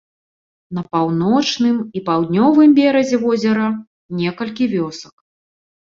[0.77, 3.67] На паўночным і паўднёвым беразе возера
[4.25, 5.15] некалькі вёсак.